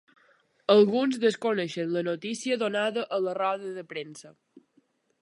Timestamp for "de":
3.81-3.89